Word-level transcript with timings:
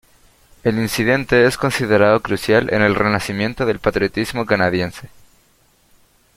El 0.63 0.79
incidente 0.79 1.45
es 1.45 1.57
considerado 1.57 2.21
crucial 2.23 2.73
en 2.73 2.81
el 2.81 2.95
renacimiento 2.95 3.67
del 3.67 3.77
patriotismo 3.77 4.47
canadiense. 4.47 5.09